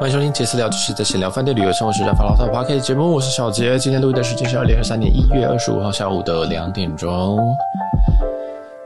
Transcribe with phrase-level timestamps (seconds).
[0.00, 3.12] 欢迎收听杰私聊，就是在闲聊饭店、旅游、生活、时尚、发牢骚的 Podcast 节目。
[3.12, 7.38] 我是小杰，今天录音的时间是二零二三年一月二十五号下午的两点钟。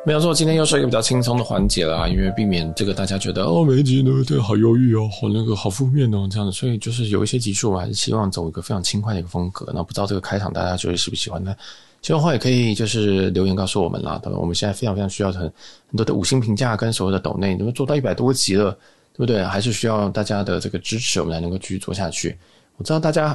[0.04, 9.70] 没有错，今天又是一个比较轻松的环节啦，因为避免这个大家觉得哦，每一集呢对，好忧郁哦，好那个好负面哦这样子，所以就是有一些集数我还是希望走一个非常轻快的一个风格。
[9.72, 11.54] 那不知道这个开场大家觉得喜不喜欢呢？
[12.02, 14.20] 喜欢的话也可以就是留言告诉我们啦。
[14.24, 18.76] 我们现在非常非常需要很很多的五星评价跟所有的抖内，都做到一百多集了。
[19.16, 19.44] 对不对？
[19.44, 22.36] 还是需要大家的这个支持，我们才能够继续做下去。
[22.76, 23.28] 我知道大家，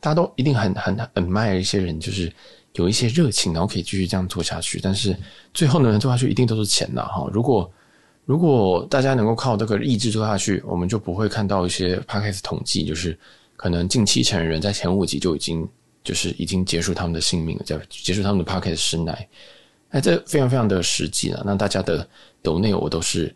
[0.00, 2.30] 大家都一定很很很 admire 一些人，就是
[2.72, 4.80] 有一些热情，然后可以继续这样做下去。
[4.82, 5.16] 但是
[5.54, 7.30] 最后呢，做下去一定都是钱的哈。
[7.32, 7.70] 如果
[8.24, 13.16] 如果大家能够靠这个意志做下去，我们就不会看到一些 podcast 统计，就是
[13.56, 15.68] 可能近七成人在前五集就已经
[16.02, 19.16] 就是已经结束他们的性命了，在结束他们的 podcast 生涯。
[19.90, 21.40] 哎，这非常非常的实际了。
[21.46, 22.04] 那大家的
[22.42, 23.32] 抖内我都是。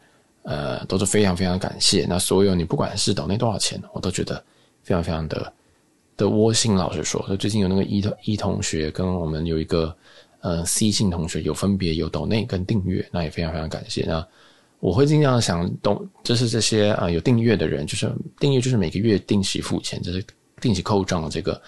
[0.48, 2.06] 呃，都是非常非常感谢。
[2.08, 4.40] 那所有你不管是抖内多少钱，我都觉得
[4.84, 5.52] 非常非常的
[6.16, 6.76] 的窝心。
[6.76, 9.92] 老实说，最近有那个一同一同学跟我们有一个
[10.42, 14.04] 呃 C 姓同学有分别有抖内跟订阅，那也非常非常感谢。
[14.06, 14.24] 那
[14.78, 20.24] 我会尽量想懂，就是这些啊、有订阅的人，就是订阅就是每个月定期付钱，就是
[20.60, 21.60] 定期扣账的这个，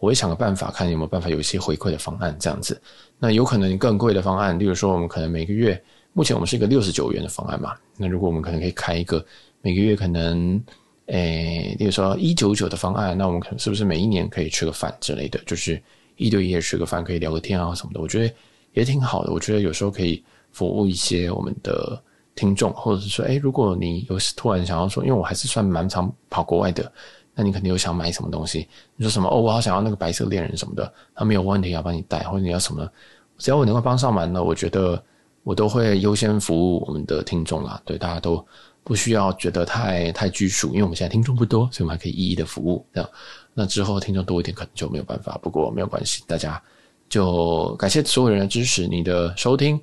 [0.00, 2.82] 我会想个办法，看有没有办法有一些回馈的方案这样子。
[3.16, 5.80] 那有可能更贵的方案，例如说我们可能每个月。
[6.14, 9.22] 目前我们是一个六十九元的方案嘛，那如果我们可能可以开一个
[9.60, 10.62] 每个月可能，
[11.06, 15.82] 诶、例如说一九九的方案，那我们可能是不是每一年可以吃个饭之类的，就是
[16.16, 18.32] 一对一吃个饭，可以聊个天啊什么的，我觉得
[18.74, 19.32] 也挺好的。
[19.32, 22.00] 我觉得有时候可以服务一些我们的
[22.36, 26.92] 听众，或者是说，诶、如果你有突然想要说，因为我还是算蛮常跑国外的，
[27.34, 32.88] 那你肯定有想买什么东西，你说什么哦，我好想要那个白色恋人什么的，他没有问题，要帮你带，或者你要什么，
[33.36, 35.02] 只要我能够帮上忙呢，我觉得。
[35.44, 38.44] 我都会优先服务我们的听众啦，对，大家都
[38.82, 43.08] 不需要觉得太太拘束，因为我们现在听众不多，所以我们还可以一一的服务这样。
[43.52, 45.38] 那之后听众多一点，可能就没有办法。
[45.42, 46.60] 不过没有关系，大家
[47.08, 49.80] 就感谢所有人的支持，你的收听、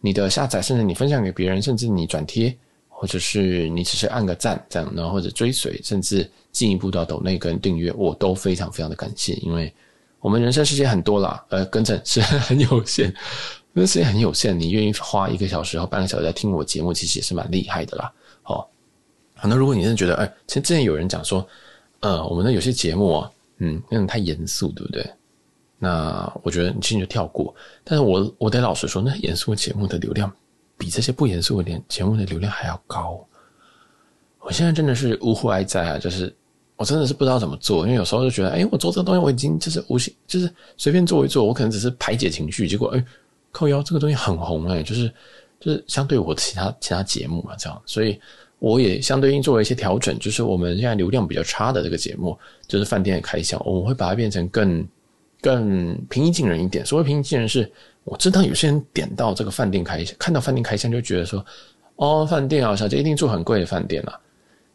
[0.00, 2.56] 你的下载，甚至你分享给别人，甚至你转贴，
[2.88, 9.72] 或者是你只是按个赞这样，然后或者追随，甚至进一步到抖内跟订阅，我都非常非常的感谢，因为
[10.20, 13.14] 我们人生时间很多啦，呃，跟着是很有限。
[13.74, 18.12] 因为时间很有限，你愿意花一个小时或半个小时来听我节目，其实也是蛮厉害的啦。
[18.42, 18.68] 好，
[19.34, 21.46] 好，那如果你真的觉得，哎，其实之前有人讲说，
[22.00, 25.10] 呃，我们的有些节目啊，嗯，有点太严肃，对不对？
[25.78, 27.54] 那我觉得你其实就跳过。
[27.82, 30.30] 但是我我得老实说，那严肃节目的流量
[30.76, 33.18] 比这些不严肃的点节目的流量还要高。
[34.40, 36.30] 我现在真的是呜呼哀哉啊，就是
[36.76, 43.02] 我真的是不知道怎么做，因为有时候就觉得，哎，我做这个东西我已经就是无心，就是随便做一做，我可能只是排解情绪，结果哎。
[43.52, 45.12] 扣腰这个东西很红诶、欸，就是
[45.60, 48.18] 就是相对我其他其他节目嘛，这样，所以
[48.58, 52.36] 我也相对应做了一些调整，就是我们现在流量比较差的这个节目，
[52.66, 54.86] 就是饭店的开箱，我们会把它变成更
[55.40, 56.84] 更平易近人一点。
[56.84, 57.70] 所谓平易近人是，
[58.04, 61.44] 我知道有些人点到这个饭店开箱，看到饭店开箱就觉得说，
[61.96, 64.18] 哦，饭店啊，小姐一定住很贵的饭店啊。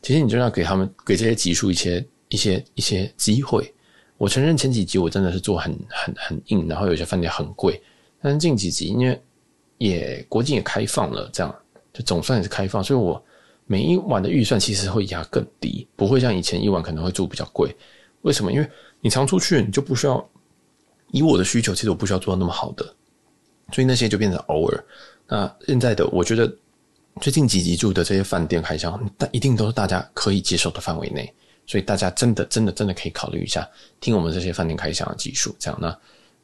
[0.01, 3.73] 其实你就要给他们给这些集数一些一些一些机会。
[4.17, 7.81] 我承认前几集我真的是做很很很硬，然后有些饭店很贵。
[8.21, 9.21] 但是近几集，因为
[9.77, 11.55] 也国境也开放了，这样
[11.93, 13.23] 就总算也是开放，所以我
[13.65, 17.75] 每一晚的预算其实会压更低，不会像以前一晚可能会住比较贵。
[18.21, 18.51] 为什么？
[18.51, 18.69] 因为
[18.99, 20.29] 你常出去，你就不需要
[21.11, 22.83] 以我的需求，其实我不需要做到那么好的，
[23.71, 24.83] 所以那些就变成偶尔。
[25.27, 26.51] 那现在的我觉得
[27.21, 31.31] 最近几集住的这些饭店开箱，但一定都是大家可以接受的范围内，
[31.65, 33.69] 所以大家真的真的真的可以考虑一下
[34.01, 35.95] 听我们这些饭店开箱的技术，这样呢。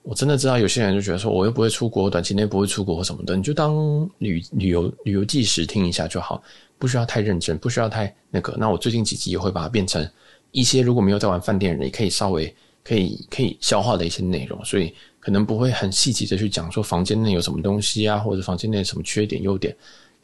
[0.04, 3.74] 我真的知道有些人就觉得说，我又不会出国，短期内不会出国或什么的，你就当
[4.18, 6.44] 旅旅游旅游纪实听一下就好，
[6.78, 8.54] 不需要太认真，不需要太那个。
[8.58, 10.08] 那我最近几集也会把它变成
[10.52, 12.54] 一些如果没有在玩饭店的人，也可以稍微
[12.84, 19.74] 可以可以消化的一些内容，所以可能不会很细节的去讲说房间内有什么东西啊，或者房间内什么缺点优点，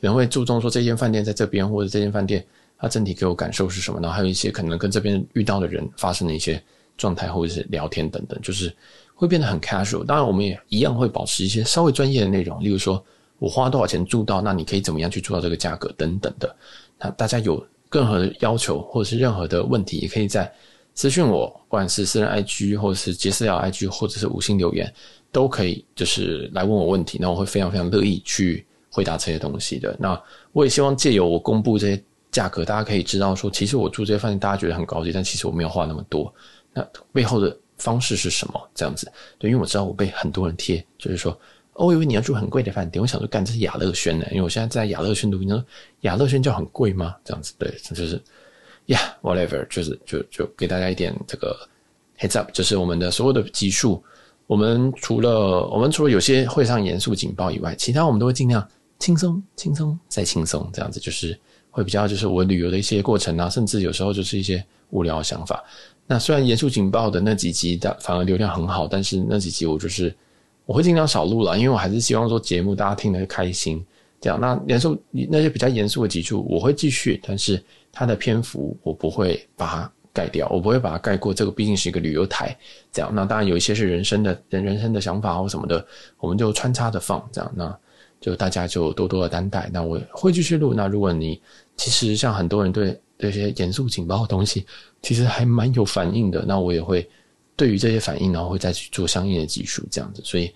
[0.02, 2.46] 可能会注重说这间饭店在这边或者这间饭店
[2.78, 6.62] 它整体给我感受是什么，然后还有一些可能跟这边遇到的人发生的一些
[7.00, 8.72] 状态或者是聊天等等，就是。
[9.20, 13.04] 会变得很 casual，当然我们也一样会保持一些稍微专业的内容，例如说
[13.38, 16.56] 我花多少钱住到，那你可以怎么样去做到这个价格等等的。
[16.98, 17.62] 那大家有
[17.92, 20.50] 任何的要求或者是任何的问题，也可以在
[20.96, 24.90] 私讯我，不管是私人 IG 或者是杰斯聊 IG 或者是五星留言，
[25.34, 29.94] 都可以就是来问我问题，那我会非常非常乐意去回答这些东西的。
[30.00, 30.18] 那
[30.54, 36.34] 我也希望借由我公布这些价格，大家可以知道说，其实我住这些饭店大家觉得很高级，但其实我没有花那么多，
[36.80, 37.58] 那背后的。
[37.82, 38.70] 方式是什么？
[38.76, 41.40] 这样子，对，因为我知道我被很多人贴，就是说，
[41.76, 45.64] 我以为你要住很贵的饭店，我想说，干，这是雅乐轩呢，因为我现在在雅乐轩读，你说
[46.02, 47.16] 雅乐轩叫很贵吗？
[47.24, 48.22] 这样子，对，就是
[48.86, 51.58] ，Yeah，whatever，就是就就给大家一点这个
[52.20, 54.04] heads up，就是我们的所有的集数，
[54.46, 58.68] 我们除了我们除了有些会上严肃警报以外，其他我们都会尽量
[59.00, 61.40] 轻松、轻松再轻松，这样子就是
[61.72, 65.64] 会比较就是我旅游的一些过程啊，甚至有时候就是一些无聊的想法。
[66.12, 70.12] 那虽然严肃警报的那几集的反而流量很好，但是那几集我就是
[70.66, 73.86] 我会尽量少录了，因为我还是希望说节目大家听得开心。
[74.20, 81.32] 这样，那严肃那些比较严肃的集数我会继续，但是它的篇幅我不会把它盖掉，我不会把它盖过。
[81.32, 82.58] 这个毕竟是一个旅游台，
[82.92, 83.12] 这样。
[83.14, 85.86] 那当然有一些是人生的人人生的想法或什么的，
[86.18, 87.52] 我们就穿插着放这样。
[87.56, 87.80] 那
[88.20, 89.70] 就大家就多多的担待。
[89.72, 90.74] 那我会继续录。
[90.74, 91.40] 那如果你
[91.78, 94.66] 其实像很多人对这些严肃警报的东西，
[95.02, 97.08] 其实还蛮有反应的，那我也会
[97.58, 100.22] 对于这些反应，然后会再去做相应的技术这样子。
[100.24, 100.50] 所以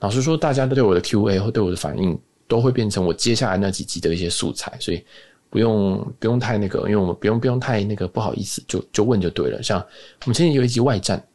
[0.00, 5.02] 老实说，大家都对我的 Q&A 或对我的反应，都会变成我接下来那几集的一些素材，所以
[5.48, 9.62] 不用不用太那个，因为我们不用不用太那个不好意思，就就问就对了。
[9.62, 11.26] 像我们前几集有一集外战，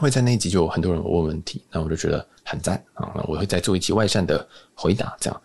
[0.00, 5.42] 外战那一集就有很多人问问题，那我就觉得很赞啊，那我会再做一集外战的回答，这样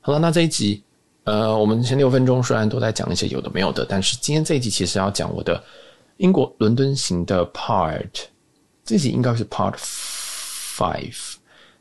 [0.00, 0.18] 好了。
[0.18, 0.82] 那这一集。
[1.28, 5.62] 呃，我们前六分钟虽然都在讲一些有的没有的，但是今天这一集其实要讲我的
[6.16, 8.08] 英国伦敦行的 part，
[8.82, 11.34] 这集应该是 part five，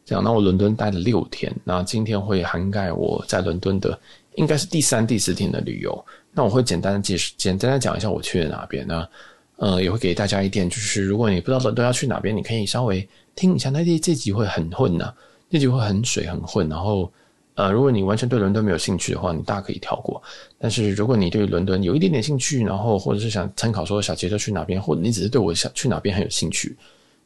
[0.03, 0.21] 这样。
[0.21, 3.97] 那我伦敦待了六天，那今天会涵盖我在伦敦的
[4.35, 6.05] 应该是第三、第四天的旅游。
[6.33, 9.07] 那我会简单的解释，简单的讲一下我去了哪边呢？
[9.55, 13.69] 呃，也会给大家一点，就是如果你不知道伦敦要去哪边，你可以稍微听一下。
[13.69, 15.13] 那这这集会很混呢，
[15.49, 17.09] 这集会很水很混，然后。
[17.57, 20.21] 呃，如果你完全对伦敦没有兴趣的话，你大可以跳过。
[20.59, 26.77] 但是如果你对伦敦有一点点兴趣，然后或者是想参考说小杰都去哪边，或者你只是对我想去哪边很有兴趣，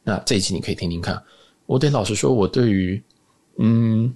[0.02, 1.22] 那这一期你可以听听看。
[1.66, 3.02] 我得老实说，我对于
[3.58, 4.10] 嗯，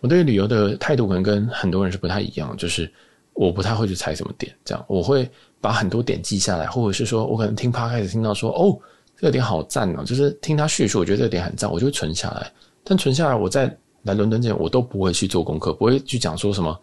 [0.00, 2.92] 我对旅游的态度可能跟很多人是不太一样，就是
[3.32, 5.26] 我不太会去踩什么点，这样我会
[5.58, 8.78] 把很多点记下来，或者是说我可能听 p 开始听到说哦，
[9.16, 12.52] 这个点好赞哦，就是听他叙述，我觉得这个点很赞，我就会存下来。
[12.84, 13.74] 但存下来，我在。
[14.06, 16.80] 来伦敦之前，我都不会去做功课，不会去讲说什么，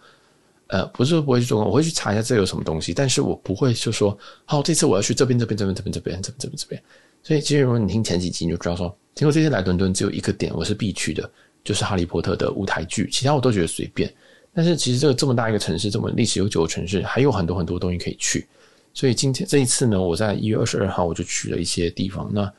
[0.67, 4.15] 呃，不是说不会去做，我会去查一下这有什么东西，但是我不会就说，
[4.45, 6.83] 好，这次我要去这边，这边，这边，这边，这边，这边，这边，这边。
[7.23, 11.29] 所以，其实如果你听前几集，你就知道说，听说这次来伦敦只有一个点我是必去的，
[11.63, 14.13] 就是哈利波特的舞台剧，其他我都觉得随便。
[14.53, 18.45] 但是，其实这个这么大一个城市，这么历史悠久的城市，还有很多很多东西可以去。
[18.93, 22.29] 所以今天这一次呢，我在一月二十二号我就去了一些地方。
[22.31, 22.53] 那，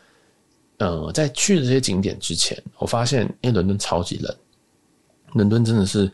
[0.78, 4.34] 呃，在去的这些景点之前，我发现因为伦敦超级冷。
[5.34, 6.10] 伦敦真的是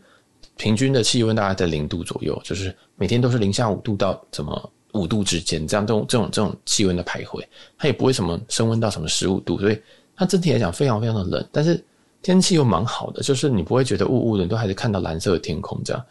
[0.57, 7.43] 平均的气温大概在零度左右，就是每天都是零下五度到怎么五度之间，这样这种这种这种气温的徘徊，
[7.79, 9.81] 它也不会什么升温到什么十五度，所以
[10.17, 11.83] 它整体来讲非常非常的冷，但是
[12.23, 16.05] 天气又蛮好的，就是你不会觉得雾雾的，你都还是看到蓝色的天空这样，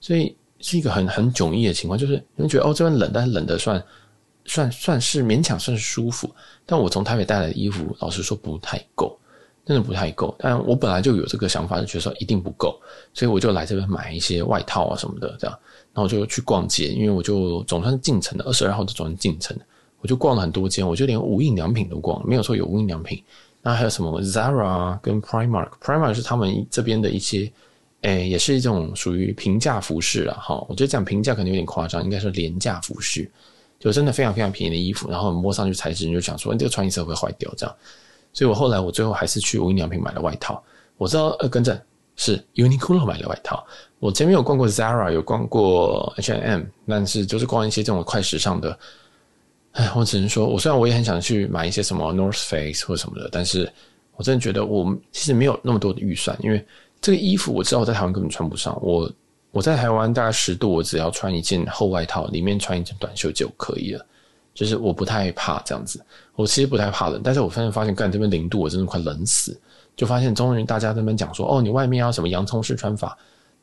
[0.00, 3.82] 所以是一个很很迥异的情况，就是你会觉得哦这边冷，但是冷的算
[4.44, 6.30] 算算是勉强算是舒服，
[6.66, 9.18] 但我从台北带来的衣服，老实说不太够。
[9.66, 12.78] 真的不太够，但我本来就有这个想法，就觉得说一定不够，
[13.14, 15.58] 所以我就来这边买一些外套啊什么的，这样，
[15.94, 19.56] 然后我就去逛街，因为我就总算是进城的，二十二号就总算进城，
[20.02, 23.22] 我就逛了很多间，我就连无印良品都逛，没有说有无印良品，
[23.62, 27.50] 那还有什么 Zara 跟 Primark，Primark 是他们这边的一些，
[28.02, 33.30] 诶，也是一种属于平价服饰了，哈，我觉得讲平价可能有点夸张，应该是廉价服饰，
[33.80, 37.74] 就真的非常非常便宜的衣服，然后摸上去材质，你就想说，你这个穿一次会坏掉这样。
[38.34, 40.62] 所以我后来我最后还是去无印良品买了外套。
[40.98, 41.80] 我知道呃，跟着
[42.16, 43.66] 是 Uniqlo 买了外套。
[43.98, 48.78] 我前面有逛过 Zara，有逛过 H&M，但是就是逛一些这种快时尚的。
[49.72, 53.68] 哎，我只能说，我虽然我也很想去买一些什么 North Face 或什么的，但是
[54.16, 56.64] 我真的觉得我其实没有那么多的预算，因为
[57.00, 58.78] 这个衣服我知道我在台湾根本穿不上。
[58.80, 59.10] 我
[59.50, 64.06] 我在台湾大概十度，我只要穿一件厚外套，里面穿一件短袖就可以了。
[64.54, 66.00] 就是我不太怕这样子，
[66.36, 69.60] 我其实不太怕冷，但是我发现发现，干这边零度，我真的快冷死。
[69.96, 73.16] 就发现终于大家这边讲说，哦，你外面要什么洋葱式穿法，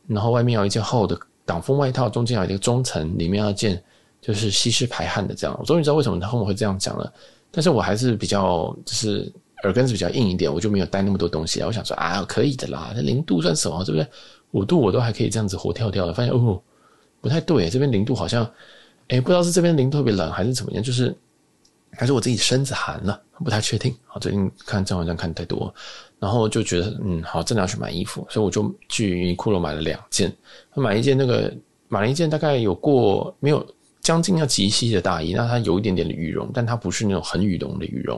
[0.07, 3.81] 然后外面要一件厚的挡风外套，中间要一个中层，里面要件
[4.21, 5.53] 就是吸湿排汗的这样。
[5.59, 7.11] 我终于知道为什么他们会这样讲了，
[7.51, 9.29] 但是我还是比较就是
[9.63, 11.67] 耳根子比较硬一点，我就没有带那么多东西啊。
[11.67, 14.07] 我想说啊，可以的啦，这零度算什么，对不对？
[14.51, 16.13] 五度我都还可以这样子活跳跳的。
[16.13, 16.61] 发现哦，
[17.19, 18.49] 不太对，这边零度好像。
[19.09, 21.15] 诶、欸，不知道是这边零特别冷还是怎么样，就是
[21.91, 23.93] 还是我自己身子寒了，不太确定。
[24.05, 25.73] 好，最近看《甄嬛传》看太多，
[26.17, 30.33] 然后就觉得嗯，好，真的要去买衣服，所以我就去库洛买了两件。
[30.73, 31.53] 买一件那个
[31.89, 33.65] 买了一件大概有过没有
[33.99, 38.17] 将近要及膝的大衣，那它有一点点的羽绒，但它不是那种很羽绒的羽绒。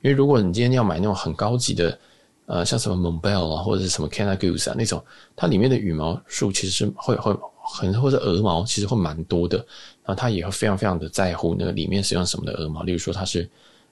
[0.00, 1.98] 因为如果你今天要买那种很高级的，
[2.46, 5.04] 呃，像什么 Monbel 啊或者是什么 Canada Goose 啊那种，
[5.36, 7.36] 它里面的羽毛数其实是会会。
[7.74, 9.56] 可能或者鹅毛其实会蛮多的，
[10.04, 13.48] 然后他也会非常非常的在乎那个里面使用什么的鹅毛，例如说它是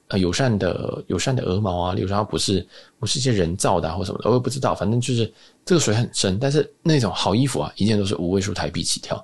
[0.07, 2.65] 呃友善的友善的鹅毛啊，例如说它不是
[2.99, 5.31] 不是一些人造的或什么的，我也不知道，反正就是
[5.65, 9.15] 这个水很深，但是那种好衣服啊，一件都是五位数台币起跳，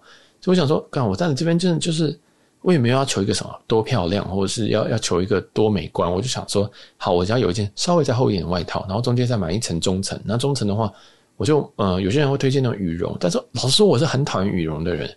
[0.41, 2.17] 所以我想说，干我在这边真的就是。
[2.61, 10.19] 我也没有要求一个什么多漂亮，或者是要要求一个多美观，我就想说，好，我只要有一件稍微再厚一点的外套，然后中间再买一层中层。
[10.25, 10.91] 那中层的话，
[11.37, 15.09] 我就呃，有些人会推荐那种羽绒，但是老实说，我是很讨厌羽绒的人。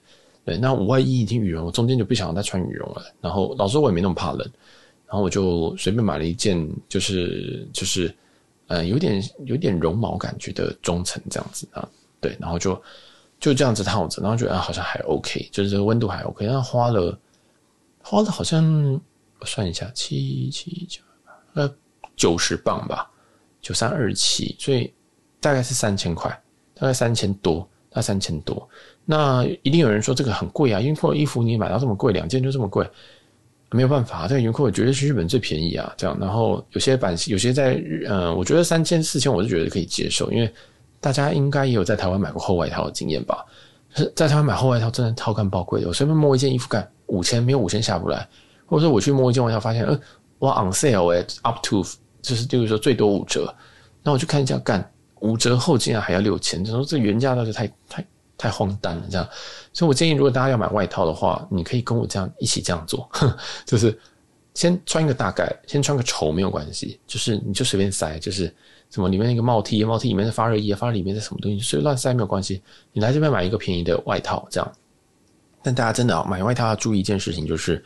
[0.45, 3.03] 对，那我外衣已经羽绒，我中间就不想再穿羽绒了。
[3.21, 4.41] 然后老实说，我也没那么怕冷，
[5.07, 8.15] 然后我就随便买了一件，就是就是
[8.67, 11.89] 呃，有点有点绒毛感觉的中层这样子啊，
[12.21, 12.81] 对，然后就
[13.39, 17.19] 就这样子套着，然后觉得啊，好像还 OK，就是这个温度还 OK，但花了。
[18.01, 18.99] 花了好像
[19.39, 21.03] 我算一下，七七九
[21.53, 21.71] 呃
[22.17, 23.11] 九十磅吧，
[23.61, 24.91] 九三二七，所以
[25.41, 26.31] 大概是三千块，
[26.75, 28.69] 大概三千多，大三千多。
[29.05, 32.89] 那一定有人说这个很贵啊，优衣库的衣服你买到这么贵，两件就这么贵，
[33.71, 35.93] 没有办法，这个优衣库绝对是日本最便宜啊。
[35.97, 40.53] 这样，然后有些版，有些在日呃，我觉得三千四千我是觉得可以接受，因为
[41.01, 43.45] 大家应该也有在台湾买过厚外套的经验吧？
[44.15, 46.87] 在台湾买厚外套真的超干爆贵的，我随便摸一件衣服干。
[47.07, 48.29] 五千没有五千下不来，
[48.67, 49.99] 或者说我去摸一件外套，发现呃，
[50.41, 51.83] 哇 on sale 哎，up to
[52.21, 53.53] 就是就是说最多五折，
[54.03, 58.07] 那我去看一下，干五折后竟然还要六千，就说这原价倒是太太
[58.37, 59.29] 太荒诞了这样，
[59.73, 63.09] 所以我建议如果大家要买外套的话，你可以跟我这样一起这样做，
[63.67, 63.99] 就是
[64.55, 68.53] 先穿一个大概，先穿个丑没有关系，就是你就随便塞，就是
[68.91, 74.73] 什么里面那个帽 T，帽 T 里面的发热衣啊，发热里面是什么东西，随便乱塞没有关系，你来这边买一个便宜的外套这样。
[75.63, 77.85] 但大家真的啊，买外套要注意一件事情，就是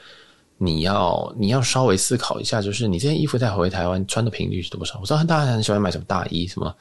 [0.59, 4.99] 你要你要稍微思考一下，就是你这件衣服在回台湾穿的频率是多少？
[5.01, 6.75] 我知道大家很喜欢买什么大衣，什么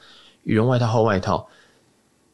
[0.44, 1.46] 羽绒外套、厚外套，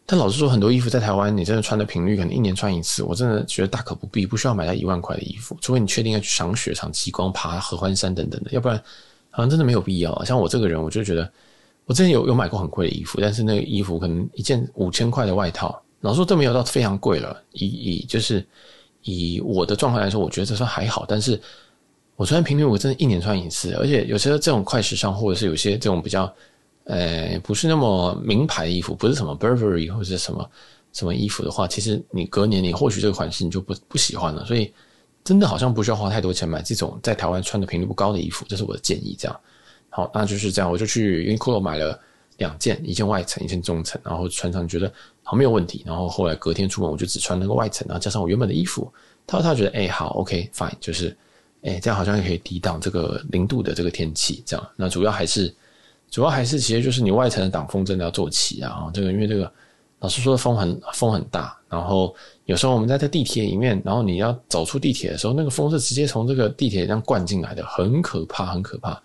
[0.06, 8.82] 但老实说，很多衣服在台湾你真的穿的频率可能一年穿一次，我真的觉得大可不必，不需要买到一万块的衣服，除非你确定要去赏雪赏、极光、爬合欢山等等的，要不然
[9.30, 10.24] 好像真的没有必要。
[10.24, 11.30] 像我这个人，我就觉得
[11.84, 15.80] 我之前有有买过很贵的衣服，但是那个衣服可能一件五千块的外套。
[16.00, 17.36] 老实说，都没有到非常贵了。
[17.52, 18.46] 以以就是
[19.02, 21.04] 以我的状况来说，我觉得这算还好。
[21.08, 21.40] 但是
[22.14, 23.72] 我穿频率，我真的一年穿一次。
[23.74, 26.32] 而且有些这种快时尚，或者是有些这种比较
[26.88, 30.50] 呃不是那么名牌的衣服，不是什么 Burberry 或者什么
[30.92, 34.44] 什么衣服的话，其实你隔年你或许这个款式你就不不喜欢了。
[34.44, 34.72] 所以
[35.22, 39.14] 真的好像不需要花太多钱买这种在台湾穿的频率不高的衣服，这是我的建议。
[39.18, 39.40] 这样
[39.90, 41.98] 好，那就是这样，我就去 Uniqlo 买了
[42.38, 44.92] 两件，一件外层，一件中层，然后穿上觉得。
[45.22, 45.82] 好，没有问题。
[45.84, 48.90] 然后后来隔天出门，我就只穿那个外层，然后加上我原本的衣服。
[49.26, 51.14] 他他觉得，哎、好，OK，fine，、就是，
[51.60, 54.42] 哎、这样好像也可以抵挡这个零度的这个天气。
[54.46, 55.54] 这样，那主要还是，
[56.10, 58.90] 主要还是，其实就是你外层的挡风真的要做齐啊。
[58.92, 59.50] 这个因为这个
[60.00, 61.56] 老师说的，风很风很大。
[61.68, 62.14] 然后
[62.46, 69.00] 有时候我们在这地铁里面，然后你要走出地铁的时候，那个风是直接从这个地铁这样灌进来的，很可怕，很可怕。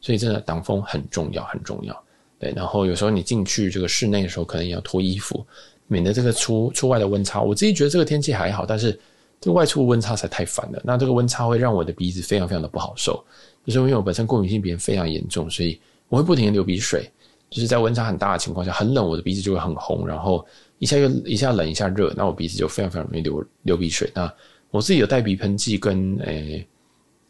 [0.00, 2.04] 所以真的挡风很重要，很重要。
[2.38, 5.44] 对，然后有时候你进去这个室内的时候，可能也要脱衣服，
[5.86, 7.40] 免得这个出出外的温差。
[7.40, 8.92] 我自己觉得这个天气还好，但是
[9.40, 10.80] 这个外出温差才太烦了。
[10.84, 13.24] 那这个温差会让我的鼻子非常非常的不好受，
[13.64, 17.10] 就是因为我本身过敏性鼻炎非常严重，所以我会不停的流鼻水。
[17.50, 20.46] 就是在温差很大的情况下，很冷，我的鼻子就会很红，然后
[20.78, 24.10] 一下又一下冷一下热，那我鼻子就非常非常容易流流鼻水。
[24.14, 24.32] 那
[24.70, 26.66] 我自己有带鼻喷剂跟诶。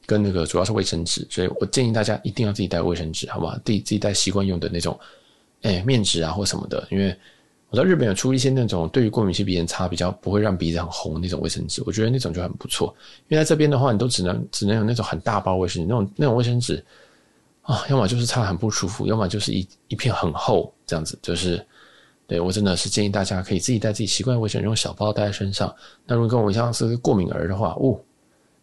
[0.06, 3.54] 跟那个主要是卫生纸，所以我建议大家一定要自己带卫生纸，好不好？
[3.62, 4.98] 自己自己带习惯用的那种，
[5.64, 6.88] 诶、面纸啊或什么的。
[6.90, 7.14] 因为
[7.68, 12.86] 我知道日本有出一些那种对于过敏性鼻炎擦比较不会让鼻子很红那种卫生纸，我觉得那种就很不错。
[13.28, 16.82] 因为在这边的话，你都只能只能有那种很大包卫生纸，那种那种卫生纸
[17.68, 21.18] 啊，要么就是擦很不舒服，要么就是一一片很厚这样子。
[21.20, 21.62] 就是
[22.26, 25.74] 对我真的是建议大家可以自己带自己习惯的卫生，用小包带在身上。
[26.06, 28.00] 那如果跟我一样是过敏儿的话，哦。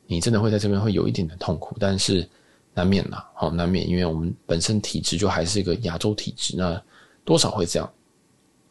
[0.08, 2.30] 你真的会在这边会有一点的痛苦，但是
[2.76, 6.80] 难免啦，好难免，因为我们本身体质就还是一个亚洲体质，那
[7.24, 7.92] 多少会这样，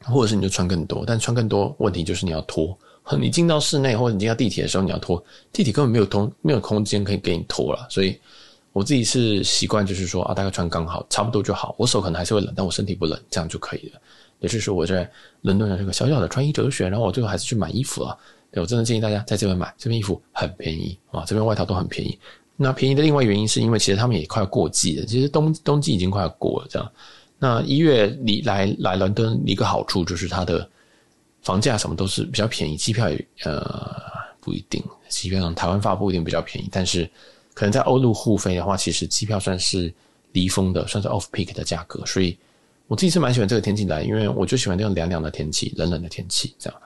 [0.02, 2.78] 或者是你就穿更多，但穿更多问题就是你要脱，
[3.18, 5.20] 你进到室内或者你进到地铁的时候你要脱，
[5.52, 8.16] 地铁根本没有通没有空间可以给你脱了，所以
[8.74, 14.00] 我自己是习惯就是说啊，大概穿刚好差不多就好，我手可能还是会冷，但我身体不冷，这样就可以了。
[14.40, 15.08] 也就是说我在
[15.42, 18.18] 伦敦的这个小小的穿衣哲学，然后我最后还是去买衣服了。
[18.54, 22.18] 我真的建议大家在这边买，这边衣服很便宜啊，这边外套都很便宜。
[22.56, 26.92] 那便宜的另外原因是因为其实他们也快要过季了，其实冬冬季已经快要过了这样。
[27.38, 30.68] 那一月你来来伦敦一个好处就是它的
[31.42, 34.00] 房价什么都是比较便宜，机票也呃
[34.40, 37.08] 不一定，机票从台湾发不一定比较便宜，但是
[37.54, 39.92] 可能在欧陆互飞的话，其实机票算是
[40.32, 42.04] 离峰的，算是 off peak 的价格。
[42.04, 42.37] 所以
[42.88, 46.80] 我自己是蛮喜欢这个天气来，因为我就喜欢这种凉凉的天气，冷冷的天气这样。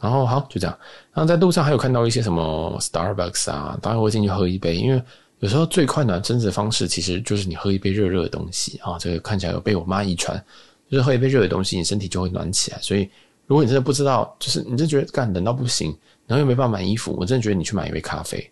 [0.00, 0.78] 然后好，就这样。
[1.12, 5.02] 然后在路上还有看到一些什么 Starbucks 啊，当然我会进去喝一杯，因为
[5.40, 8.96] 有时候最快暖身子的方式其实就是你喝一杯热热的东西啊。
[8.98, 10.42] 这个看起来有被我妈遗传，
[10.90, 12.78] 就是喝一杯热的东西，你身体就会暖起来。
[12.80, 13.10] 所以
[13.46, 15.94] 如果你真的不知道，就是你就觉得干冷到不行，
[16.26, 18.50] 然后又没办法买衣服，我真的觉得你去买一杯咖啡，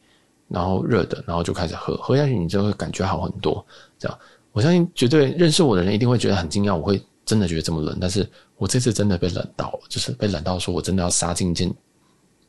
[0.48, 3.64] 然后热的，然后就开始喝，喝下去你就会感觉好很多。
[3.98, 4.18] 这样，
[4.52, 8.28] 我相信绝对认识我的人一定会觉得很惊讶，我会真的觉得这么冷，但是。
[8.58, 11.72] 我这次真的被冷到，就是被冷到说，我真的要杀进一件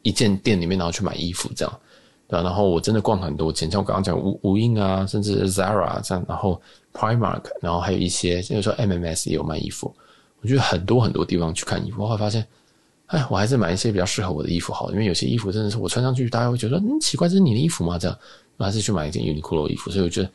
[0.01, 1.79] 一件店里面，然后去买衣服，这样，
[2.27, 6.59] 对，然后我真的逛很多间，像我刚刚讲无无印啊，甚至 Zara 这样，然后
[6.93, 9.95] Primark，然后还有一些，有时候 MMS 也有卖衣服。
[10.41, 12.43] 我觉得很多很多地方去看衣服，我会发现，
[13.09, 17.97] 哎，我还是买一些比较适合我的衣服好，因为有些衣服真的是我穿上去，大家会觉得，嗯，奇怪，这是你的衣服吗？
[17.97, 18.17] 这样，
[18.57, 19.89] 我还是去买一件 Uniqlo 衣服。
[19.89, 20.29] 所以我觉得，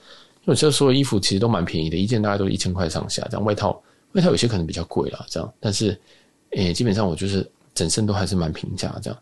[0.45, 3.81] 我觉得所有衣服其实都蛮便宜的，一件大概都一千块上下，这样外套。
[4.13, 6.01] 外套有些可能比较贵啦，这样，但是，
[6.51, 9.19] 诶、基本上我就是整身都还是蛮平价这样。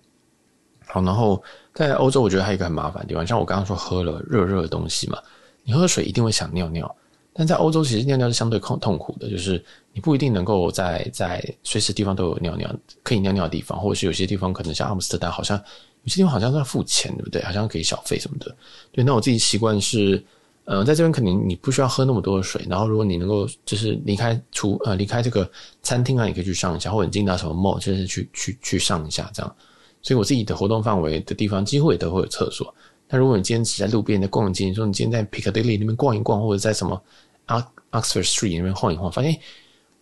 [0.87, 1.42] 好，然后
[1.75, 5.18] 在欧洲，我觉得还有一个很麻烦的地方，像我刚刚说喝了热热的东西嘛，
[5.64, 6.94] 你喝水一定会想尿尿，
[7.33, 9.62] 但在欧洲其实尿尿是相对痛痛苦的，就是
[9.93, 15.57] 你不一定能够在在随时地方都有尿尿可以尿尿的地方，或者是有些地方可能像阿姆斯特丹，好像
[16.05, 17.43] 有些地方好像是要付钱，对不对？
[17.43, 18.55] 好像给小费什么的。
[18.91, 20.23] 对，那我自己习惯是。
[20.65, 25.51] 呃，在这边肯定你不需要喝那么多的水，然后如果你能够就是离开出呃离开这个
[25.83, 29.57] 餐厅啊，你可以去上一下，或者你进到什么 mall，就是去去去上一下这样。
[30.03, 32.73] 所以我自己的活动范围的地方几乎也都会有厕所。
[33.12, 37.00] 那如果你今天只在路边在逛街，你说你今天在 Piccadilly 那边逛一逛，或者在什么
[37.47, 39.38] Oxford Street 那边晃一晃，发现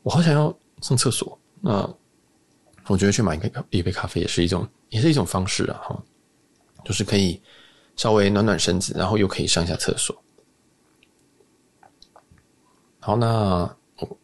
[0.05, 1.93] 我好想要上厕所，那
[2.87, 6.02] 我觉得去买一个一杯咖啡也是一种也是一种方式啊，哈，
[6.85, 7.43] 就是可以
[7.97, 10.17] 稍微暖暖身子，然后又可以上一下厕所。
[13.00, 14.19] 好，那我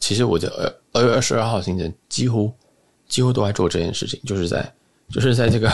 [0.00, 2.50] 其实我的二二月二十二号行程几乎
[3.06, 4.74] 几乎都在做这件事情，就是在
[5.10, 5.68] 就是在这个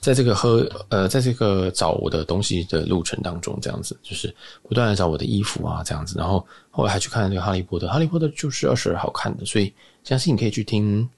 [0.00, 9.72] 在这个喝呃在这个找我的东西的路程当中，这样子就是不断的找我的衣服啊，这样子，然后后来还去看那个哈利波特，哈利波特就是二十二号看的，所以
[10.02, 11.08] 相信你可以去听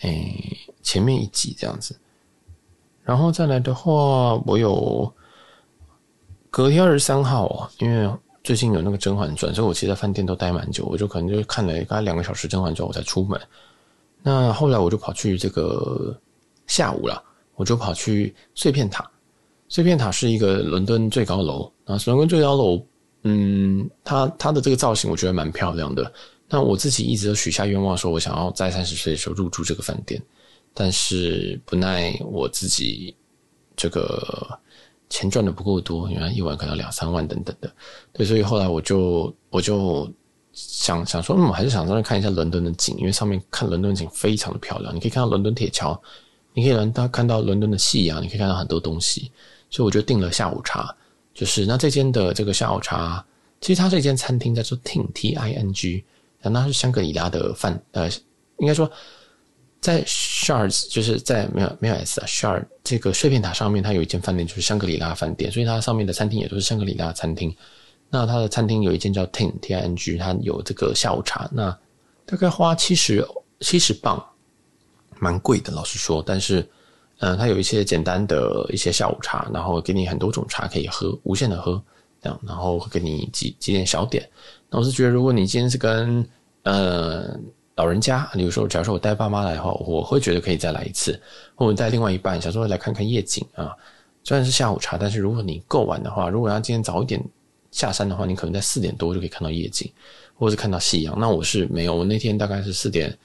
[0.00, 1.96] 诶、前面一集这样子，
[3.04, 5.12] 然后再来的话，我有
[6.50, 8.12] 隔天二十三号啊，因为。
[8.44, 13.40] 最近有那个《甄嬛传》，所以我其实在饭店都待蛮久，我就可能就看了大概两个小时《甄嬛传》，我才出门。
[14.20, 16.20] 那后来我就跑去这个
[16.66, 17.22] 下午了，
[17.54, 19.08] 我就跑去碎片塔。
[19.68, 22.84] 碎片塔是一个伦敦最高楼，然后伦敦最高楼，
[23.22, 26.12] 嗯，它它的这个造型我觉得蛮漂亮的。
[26.48, 30.20] 那我自己一直都许下愿望，说我想要在三十岁的时候入住这个饭店，
[30.74, 33.14] 但是不奈我自己
[33.76, 34.58] 这个。
[35.14, 37.70] 钱赚的不够多，原来一晚可能两三万等等的，
[38.14, 40.10] 对，所以后来我就我就
[40.54, 46.02] 想想说，嗯，我还是想上去看一下伦敦的景，因为上面看伦敦的景非常的漂亮，你可以看到伦敦铁桥，
[46.54, 49.30] 你可以能到看到伦敦的夕阳，你可以看到很多东西，
[49.70, 50.94] 所以我就订了下午茶，
[51.34, 53.24] 就是那这间的这个下午茶，
[53.60, 56.04] 其实它是一间餐厅，叫做 Ting T I N G，
[56.40, 58.08] 然后它是香格里拉的饭，呃，
[58.58, 58.90] 应该说。
[59.82, 67.52] 在 Shards 就是在没有没有 S 啊 Shard 这个碎片塔上面，它有一间饭店，就是香格里拉饭店，所以它上面的餐厅也都是香格里拉餐厅。
[68.08, 71.76] 那它的餐厅有一间叫 Ting T I N G，它有这个下午茶，那
[72.24, 73.26] 大概花七十
[73.58, 74.24] 七十镑，
[75.22, 76.22] 蛮贵的，老实说。
[76.26, 76.68] 但是，
[77.20, 81.80] 嗯、它有一些简单的一些下午茶，然后给你很多种茶可以喝，无限的喝，
[82.20, 84.28] 这样，然后会给你几几点小点。
[84.68, 86.26] 那我是觉得，如果你今天是跟
[86.64, 87.38] 呃。
[87.74, 91.18] 老人家，比如说，假如说我带爸妈来的话，我会觉得可以再来一次，
[91.54, 93.74] 或者带另外一半，想说来看看夜景啊。
[94.22, 97.18] 虽然是下午茶，但是如果你够晚的话，如果要今天早一点
[97.70, 99.90] 下山的话，你可能在四点多就可以看到夜景，
[100.38, 101.18] 或者是看到夕阳。
[101.18, 103.18] 那我是没有，我那天大概是四点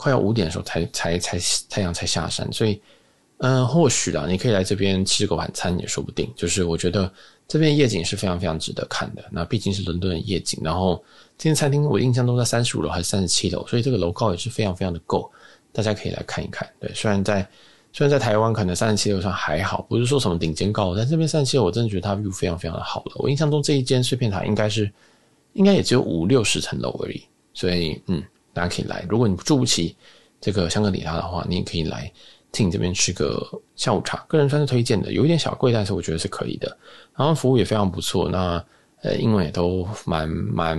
[0.00, 2.80] 快要五点的时候才才才太阳才下山，所以
[3.38, 6.32] 嗯，或许啦，你可以来这边吃个晚餐也说不定。
[6.34, 7.12] 就是我觉得
[7.46, 9.24] 这边夜景是非常非常值得看的。
[9.30, 11.04] 那毕竟是伦敦的夜景，然后。
[11.40, 15.32] 这间餐厅我印象中在三十五楼还是三十七楼，所以这个楼高也是非常非常的够，
[15.72, 16.68] 大家可以来看一看。
[16.78, 17.40] 对，虽然在
[17.94, 23.12] 虽然在台湾可能三十七楼上还好，不是说什么顶尖高，但这边三十七楼我真的觉得它 view 非常非常的好了。
[23.14, 24.92] 我印象中这一间碎片塔应该是
[25.54, 27.22] 应该也只有五六十层楼而已，
[27.54, 29.04] 所以嗯，大家可以来。
[29.08, 29.94] 如果你住不起
[30.40, 32.12] 这个香格里拉的话，你也可以来
[32.52, 36.76] Ting 这边吃个下午茶，个人算是推荐的，有一点小贵，但是我觉得是可以的。
[37.16, 38.64] 然后服务也非常不错，那。
[39.02, 40.76] 呃，英文也都蛮蛮，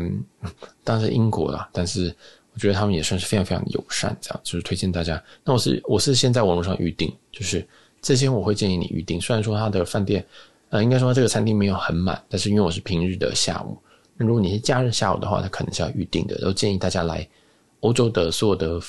[0.83, 2.15] 当然是英国啦，但是
[2.53, 5.19] 我觉得他们也算是非常非常友善，这样就是推荐大家。
[5.43, 7.67] 那我是我是先在网络上预订，就是
[7.99, 9.19] 这些我会建议你预订。
[9.19, 10.23] 虽然说他的饭店，
[10.69, 13.75] 呃，应该说这个餐厅没有很满，但是因为我是平日的下午，
[14.17, 16.37] 那如果你是假日下午的话，他可能是要预订的。
[16.41, 17.27] 都建议大家来
[17.81, 18.79] 欧洲的所有的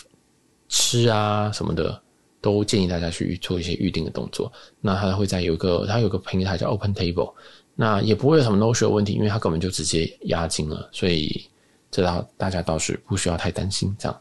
[0.68, 2.00] 吃啊什么的，
[2.40, 4.50] 都建议大家去做一些预定的动作。
[4.80, 7.32] 那它会在有一个，它有个平台叫 Open Table，
[7.74, 11.44] 那也不会有什么 no show 问题，因为它根本就直接押金了，所以
[11.90, 13.94] 这道大家倒是不需要太担心。
[13.98, 14.20] 这样，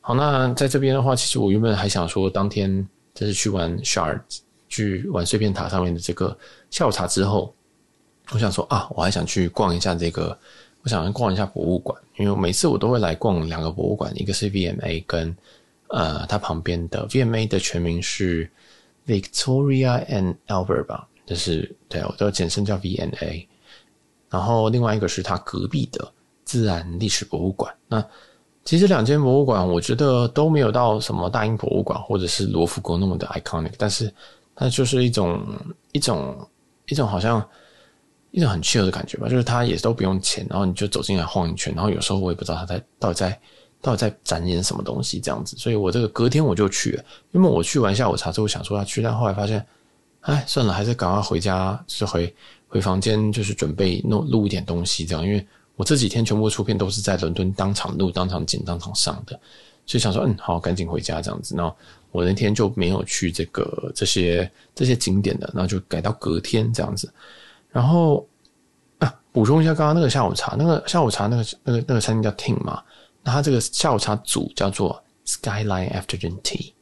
[0.00, 6.36] 好，那在这边的话，其实我原本还想说，当天就是去玩 Shards，去玩碎片塔上面的这个
[6.70, 7.54] 下午茶之后，
[8.32, 10.38] 我想说啊，我还想去逛一下这个，
[10.84, 15.36] 我想逛一下博物馆，因为每次我都会来逛两个博物馆，一个是 VMA 跟。
[15.88, 18.50] 呃，它旁边的 VMA 的全名是
[19.06, 23.46] Victoria and Albert 吧，就是对，我都简称叫 VMA，。
[24.28, 26.10] 然后另外一个是它隔壁的
[26.44, 27.72] 自然历史博物馆。
[27.86, 28.04] 那
[28.64, 34.12] 其实两间博物馆，我觉得都没有到什么大英博物馆或者是罗浮宫那么的 iconic，但是
[34.56, 35.46] 它就是一种
[35.92, 36.48] 一种
[36.88, 37.46] 一种好像
[38.34, 43.40] 一种很 chill 的感觉吧，就是它也都不用钱，然后你就走进来晃一圈，然后有时候我也不知道它在到底在。
[43.84, 49.62] 到底在展演什么东西这样子，所以我这个隔天我就去了，因为我去完下午茶之后想说要去，但后来发现，
[50.20, 52.34] 哎，算了，还是赶快回家，就是回
[52.66, 59.38] 回房间，就是准备弄录一点东西这样，因为我这几天全部出片都是在伦敦当场录、当场剪、当场上的，
[59.84, 61.54] 所以想说，嗯，好，赶紧回家这样子。
[61.54, 61.76] 然后
[62.10, 67.12] 我那天就没有去这个这些这些景点的，然后就改到隔天这样子。
[67.74, 68.24] 然后
[69.00, 72.80] 啊，补充一下刚刚那个下午茶，那个下午茶那个那个那个餐厅叫 Ting 嘛。
[73.24, 76.72] 那它这个下午茶组叫做 Skyline Afternoon Tea，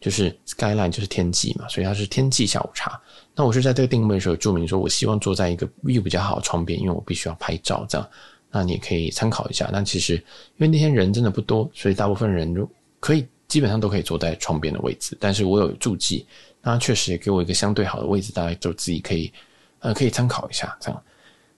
[0.00, 3.00] 就是 Skyline 就是天际嘛，所以它是天际下午茶。
[3.36, 8.08] 那我是在这个定位的时候注明说，我希望坐在一个 view 比较好的窗边，因为我必须要拍照这样。
[8.50, 9.70] 那你可以参考一下。
[9.72, 10.22] 但其实因
[10.58, 15.16] 为那天人真的不多，所以大部分人就可以基本上都可以坐在窗边的位置。
[15.20, 16.26] 但是我有注记，
[16.60, 19.32] 那确实也给我一个相对好的位置，大家就自己可以
[19.80, 21.02] 呃可以参考一下这样。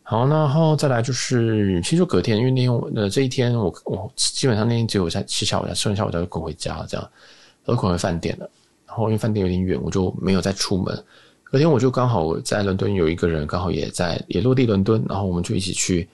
[0.05, 7.11] 好，然后再来就是，其实隔天，因为那天呃这一天我我基本上那天只有在吃下午茶，吃完下午茶就滚回家了，这样，
[7.65, 8.51] 都滚回饭店了。
[8.87, 11.05] 然后因为饭店有点远，我就没有再出门。
[11.45, 16.07] 隔天我就刚好在伦敦有一个人，刚好也在也落地伦敦，然后我们就一起去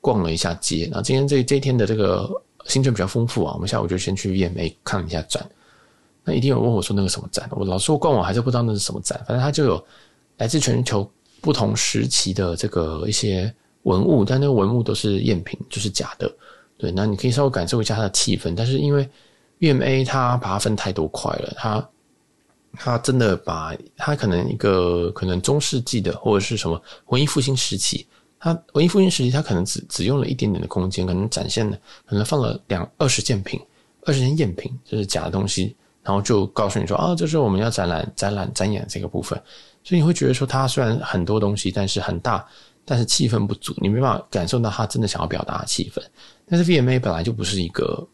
[0.00, 0.84] 逛了一下街。
[0.84, 2.30] 然后今天这这一天的这个
[2.66, 5.44] 行程比较丰富啊，我们下午就先去 VMA 看了一下展。
[6.24, 9.82] 那一定有问我说那个什么展，我老说逛完还是不知道那是什么展，反正它就有
[10.36, 11.10] 来自全球。
[11.40, 16.30] 不同时期的这个一些文物，但那个文物都是赝品，就是假的。
[16.76, 18.54] 对，那你可以稍微感受一下它的气氛。
[18.54, 19.08] 但是因为
[19.58, 21.88] VMA 它把它分太多块了，它
[22.74, 28.06] 它真的把它可能一个可能中世纪的或者是什么文艺复兴时期，
[28.38, 31.76] 它文艺复兴时期它可能只只用了一点点的空间，可能展现了
[32.06, 33.60] 可能放了两二十件品，
[34.04, 39.40] 二十件赝品，就是假的东西，然后就告诉你说啊，这是我们要展览展览展演这个部分。
[39.82, 42.46] 所以你会觉得说，它虽然很多东西，但是很大，
[42.84, 46.02] 但是气氛不足，你没办法感受到他真的想要表达的气氛。
[46.46, 48.06] 但是 VMA 本来就不是一个，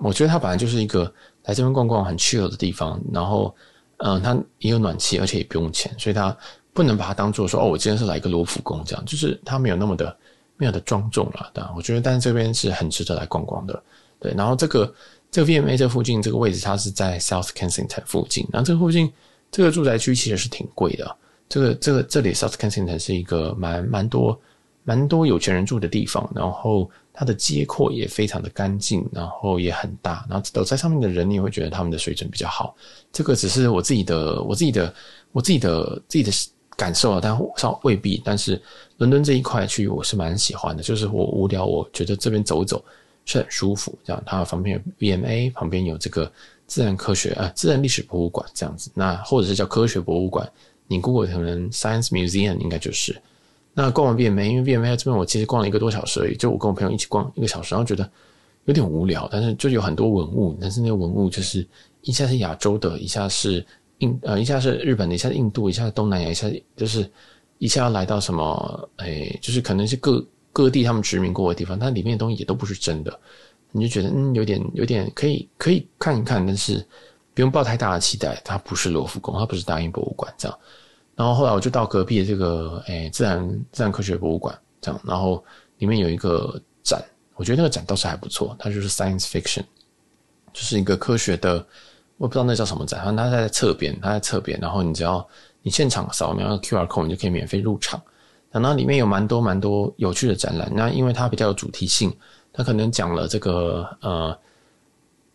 [0.00, 1.04] 我觉得它本来就是一个
[1.44, 3.00] 来这边逛逛很 chill 的地方。
[3.12, 3.54] 然后，
[3.98, 6.36] 嗯，它也有暖气，而且也不用钱，所以它
[6.72, 10.14] 不能把它当做说，哦，我今天是来一个罗浮宫这样，就是它没有那么的
[10.56, 11.50] 没有的庄重了。
[11.54, 13.82] 对，我觉得，但是这边是很值得来逛逛的。
[14.20, 14.92] 对，然后这个
[15.30, 19.10] 这个 VMA 这附近这个位置，它是在 South Kensington 附近，然后这个附近。
[19.54, 21.16] 这个住宅区其实是挺贵的，
[21.48, 24.36] 这个这个这里 South Kensington 是一个蛮蛮多
[24.82, 32.74] 蛮多有钱人住的地方，然后它的街廓也非常的干净，然后也很大，然后走在上面的人你也会觉得他们的水准比较好。
[33.12, 34.92] 这个只是我自己的我自己的
[35.30, 36.32] 我自己的自己的
[36.76, 38.20] 感受啊，但稍未必。
[38.24, 38.60] 但是
[38.96, 42.84] 伦敦这一块区域我是蛮喜欢的，就是我无聊，我觉得这边走走
[43.24, 43.96] 是很舒服。
[44.02, 46.28] 这样，它旁边有 VMA，旁边有这个。
[46.66, 50.50] 自然科学啊，自然历史博物馆这样子，那或者是叫科学博物馆，
[50.86, 53.14] 你 Google 可能 Science Museum 应该就是。
[53.76, 58.08] 那逛完 B M A，因为 B M A 这边我其实逛了一个多小时而已，就我跟我朋友一起逛一个小时，然后觉得
[58.66, 61.66] 有点无聊，但是就有很多文物，但是那个文物就是
[62.02, 63.66] 一下是亚洲的，一下是
[63.98, 67.10] 印呃，一下是日本的，一下是印度，一下是东南亚，一下就是
[67.58, 73.20] 一下要来到什么，哎，就是可能是各各地他们殖民过的地方，但里面的东西也都不是真的。
[73.76, 76.86] 你就觉得嗯，有点有点可以可以看一看，但是
[77.34, 78.40] 不用抱太大的期待。
[78.44, 80.58] 它不是罗浮宫，它不是大英博物馆这样。
[81.16, 85.44] 然后后来我就到隔壁的这个诶自然自然科学博物馆这样，然后
[85.78, 87.02] 里面有一个展，
[87.34, 89.64] 我觉得那个展倒是还不错，它就是 Science Fiction，
[90.52, 91.54] 就是一个科学的，
[92.16, 95.26] 我不知道那叫什么展，反正它在侧边，它在侧边，然后你只要
[95.62, 98.00] 你现场扫描 QR code，你就可以免费入场。
[98.52, 102.16] 然后里面有蛮多蛮多有趣的展览，那因为它比较有主题性。
[102.54, 104.38] 他可能讲了这个呃，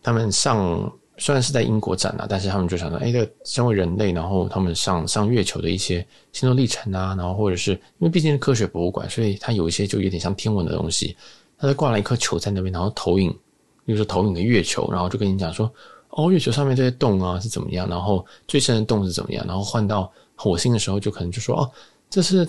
[0.02, 11.16] 他们上虽然是在英国展啊，但是他们就想到，哎，这个身为人类，然后他们上上月球的一些心路历程啊，然后或者是因为毕竟是科学博物馆，所以它有一些就有点像天文的东西。
[11.62, 13.30] 他就挂了一颗球在那边，然后投影，
[13.84, 15.70] 比如说投影的月球，然后就跟你讲说，
[16.08, 21.70] 哦，月球上面这些洞啊是怎么样，然后最深的洞是怎么样，然后换到火星的时候，就可能就说哦，
[22.08, 22.46] 这是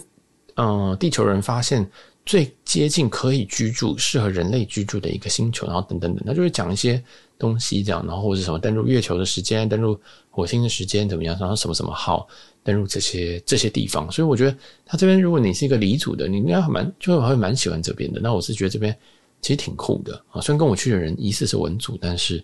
[0.55, 1.85] 嗯、呃，地球人发现
[2.25, 7.03] 最接近可以居住、适合人类居住的一个星球，然后等等等，他就会讲一些
[7.37, 12.27] 东西这样，然后或者什么登陆月球的时间、登陆火星的时间怎么样，然后什么什么号
[12.63, 18.19] 登陆这些这些地方，所以我觉得他这边如果你是一个理组的，你应该蛮就会蛮喜欢这边的。
[18.21, 18.95] 那我是觉得这边
[19.41, 22.43] 其实挺酷的啊，虽然跟我去的人疑似是文组，但是。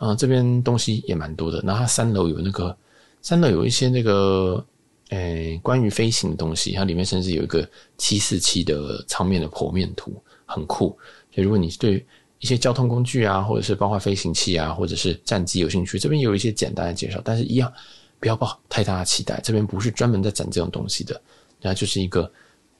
[0.00, 1.60] 啊，这边东西也蛮多的。
[1.66, 2.76] 然后它三楼有那个，
[3.20, 4.64] 三楼有一些那个，
[5.10, 6.72] 诶、欸，关于飞行的东西。
[6.72, 10.12] 它里面甚至有一个七四七的舱面的剖面图，
[10.46, 10.96] 很酷。
[11.34, 12.04] 所以如果你对
[12.38, 17.20] 一些交通工具啊，或者是包括飞行器啊，或者是战机有兴趣，这边有一些简单的介绍。
[17.24, 17.72] 但是一样，
[18.20, 21.20] 不要抱太大的期待，这边不是专门在展这种东西的。
[21.60, 22.30] 它就是一个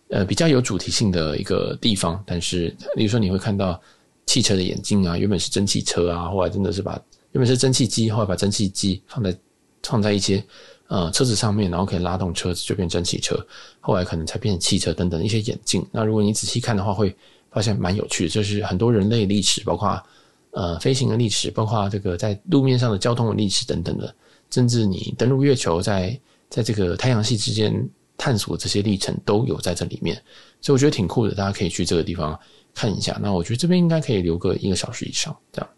[0.08, 2.22] 呃比较有主题性的一个地方。
[2.26, 3.80] 但是，比如说你会看到。
[4.26, 6.92] 汽车的眼镜啊，原本是蒸汽车啊，后来真的是把
[7.32, 9.34] 原本是蒸汽机，后来把蒸汽机放在
[9.82, 10.44] 放在一些
[10.88, 13.38] 呃车子上面，然后可以拉动车子就变蒸汽车，
[13.80, 15.86] 后来可能才变成汽车等等一些眼镜。
[15.92, 17.14] 那如果你仔细看的话，会
[17.50, 20.02] 发现蛮有趣的，就是很多人类历史，包括
[20.50, 24.14] 呃飞行的历史，包括这个在路面上的交通的历史等等的，
[24.50, 26.18] 甚至你登陆月球在，
[26.50, 30.20] 在这个太阳系之间探索这些历程都有在这里面，
[30.60, 32.38] 所以我觉得挺酷的，大家可以去这个地方。
[32.74, 35.68] 看一下，那我觉得这边应该可以留个一个小时以上，这样。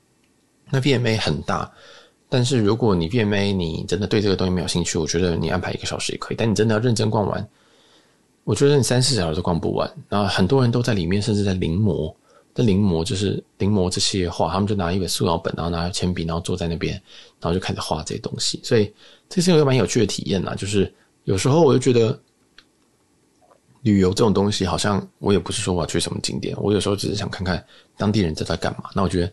[0.70, 1.72] 那 VMA 很大，
[2.30, 6.36] 但是如果你 VMA 你真的对这个东西没有兴趣，我觉得你安排一个小时也可以。
[6.38, 7.46] 但你真的要认真逛完，
[8.44, 9.90] 我觉得你三四小时都逛不完。
[10.08, 12.14] 然后很多人都在里面，甚至在临摹，
[12.54, 16.94] 在临摹就是临摹这些画，他们就拿一本素描本，然后拿铅笔，然后坐在那边，
[17.40, 18.60] 然后就开始画这些东西。
[18.62, 18.90] 所以
[19.28, 20.54] 这是一个蛮有趣的体验啦。
[20.54, 20.90] 就是
[21.24, 22.18] 有时候我就觉得。
[23.82, 27.64] 旅游这种东西，好像我也不是说我要去什么景点，我有时候只是想看看
[27.96, 28.90] 当地人在在干嘛。
[28.94, 29.32] 那我觉得，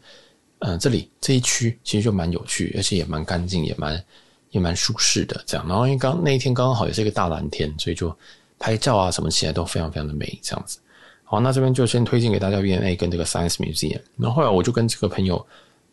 [0.59, 4.03] 嗯、这里这一区其实就蛮有趣，而且也蛮干净，也蛮
[4.49, 5.41] 也蛮舒适的。
[5.45, 8.15] 这样，然后因为刚那一天刚好也是一个大蓝天，所以就
[8.57, 10.39] 拍照啊什么起来都非常非常的美。
[10.41, 10.79] 这样子，
[11.23, 14.01] 好，那这边就先推荐给大家 V N A 跟这个 Science Museum。
[14.17, 15.45] 然后后来我就跟这个朋友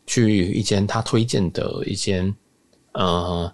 [0.07, 2.35] 去一间他推荐的一间，
[2.93, 3.53] 呃，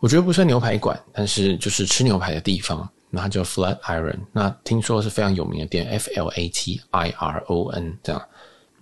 [0.00, 2.88] 我觉得不算牛排馆，但是就是吃牛排的地方。
[3.10, 8.20] 那它叫 Flatiron，那听说是非常有名的店，F L A T I R O N 这样。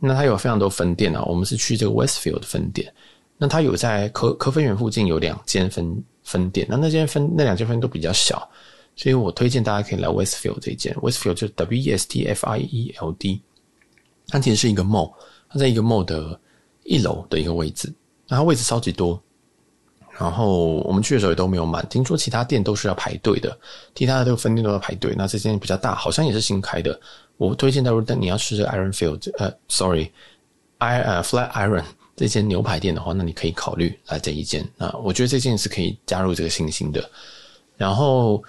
[0.05, 2.93] 那它有非常多分店啊，我们是去这个 Westfield 的分店。
[3.39, 8.49] 那它有在科科芬园附近有两间分分店，那那间分那两间分店都比较小，
[8.97, 10.93] 所以我推荐大家可以来 Westfield 这一间。
[10.97, 13.43] Westfield 就是 W E S T F I E L D，
[14.27, 15.13] 它其实是一个 mall，
[15.49, 16.39] 它在一个 mall 的
[16.83, 17.93] 一楼的一个位置，
[18.29, 19.21] 那它位置超级多。
[20.19, 23.59] 然后我们去的时候也都没有满，听说其他店都是要排队的，
[23.95, 25.15] 其他的这个分店都要排队。
[25.17, 27.01] 那这间比较大，好像也是新开的。
[27.37, 31.85] 我推荐，如果你要吃这个 Iron Field，呃，sorry，I 呃 Flatiron
[32.17, 34.67] 这间牛排店的话，那你可以考虑来这一间。
[34.77, 37.09] 那我觉得这间是可以加入这个星星的。
[37.77, 38.43] 然后，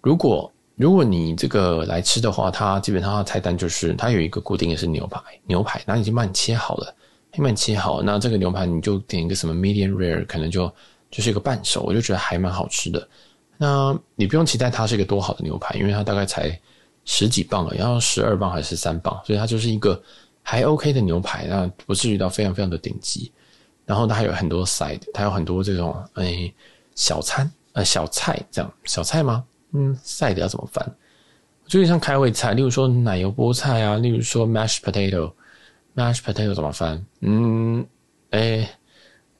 [0.00, 6.94] 如果如果你这个来吃的话，它基本上它菜单就是它有一个固定的是牛排，牛排，那已经帮你切好了，
[7.36, 8.02] 帮你切好。
[8.02, 10.70] 那这个牛排你就点一个什么 Medium Rare，可能就。
[11.12, 13.08] 就是一个半熟，我就觉得还蛮好吃的。
[13.56, 16.56] 那你不用期待它是一个多好的牛排，因为它大概才
[17.04, 20.00] 十几磅了，然后十二磅还是三磅，所以它就是一个
[20.42, 23.30] 还 OK 的牛排，那不至于到非常非常的顶级。
[23.86, 26.52] 然后它还有很多 side，它有很多这种、哎、
[26.94, 29.44] 小餐呃小菜这样小菜吗？
[29.72, 30.94] 嗯，side 要怎么翻？
[31.66, 37.04] 就像开胃菜，例如说奶油菠菜啊，例如说 mashed potato，mashed potato 怎么翻？
[37.20, 37.86] 嗯，
[38.30, 38.68] 哎、诶、